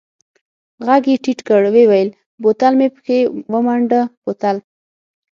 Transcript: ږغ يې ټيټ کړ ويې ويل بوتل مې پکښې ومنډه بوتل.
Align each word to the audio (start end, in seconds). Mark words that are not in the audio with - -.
ږغ 0.85 1.03
يې 1.11 1.15
ټيټ 1.23 1.39
کړ 1.47 1.61
ويې 1.73 1.85
ويل 1.91 2.09
بوتل 2.41 2.73
مې 2.79 2.87
پکښې 2.93 3.19
ومنډه 3.53 4.01
بوتل. 4.23 4.57